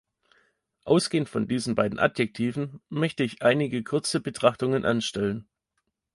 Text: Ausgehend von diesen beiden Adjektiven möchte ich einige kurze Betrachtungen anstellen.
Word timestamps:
Ausgehend 0.83 1.29
von 1.29 1.47
diesen 1.47 1.75
beiden 1.75 1.99
Adjektiven 1.99 2.81
möchte 2.89 3.23
ich 3.23 3.43
einige 3.43 3.83
kurze 3.83 4.19
Betrachtungen 4.19 4.83
anstellen. 4.83 5.47